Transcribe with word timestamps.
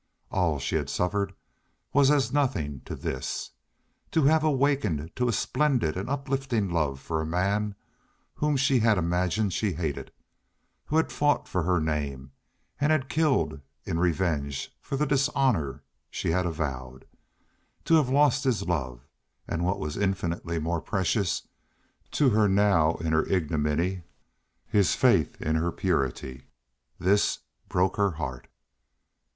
All 0.31 0.57
she 0.57 0.77
had 0.77 0.89
suffered 0.89 1.35
was 1.93 2.09
as 2.09 2.33
nothing 2.33 2.81
to 2.85 2.95
this. 2.95 3.51
To 4.09 4.23
have 4.23 4.43
awakened 4.43 5.15
to 5.15 5.27
a 5.27 5.31
splendid 5.31 5.95
and 5.95 6.09
uplifting 6.09 6.71
love 6.71 6.99
for 6.99 7.21
a 7.21 7.25
man 7.27 7.75
whom 8.33 8.57
she 8.57 8.79
had 8.79 8.97
imagined 8.97 9.53
she 9.53 9.73
hated, 9.73 10.11
who 10.85 10.97
had 10.97 11.11
fought 11.11 11.47
for 11.47 11.61
her 11.61 11.79
name 11.79 12.31
and 12.79 12.91
had 12.91 13.09
killed 13.09 13.61
in 13.85 13.99
revenge 13.99 14.75
for 14.81 14.95
the 14.97 15.05
dishonor 15.05 15.83
she 16.09 16.31
had 16.31 16.47
avowed 16.47 17.05
to 17.85 17.93
have 17.93 18.09
lost 18.09 18.43
his 18.43 18.67
love 18.67 19.01
and 19.47 19.63
what 19.63 19.79
was 19.79 19.97
infinitely 19.97 20.57
more 20.57 20.81
precious 20.81 21.47
to 22.09 22.31
her 22.31 22.49
now 22.49 22.95
in 22.95 23.13
her 23.13 23.27
ignominy 23.27 24.01
his 24.65 24.95
faith 24.95 25.39
in 25.39 25.57
her 25.57 25.71
purity 25.71 26.47
this 26.99 27.37
broke 27.69 27.97
her 27.97 28.09
heart. 28.13 28.47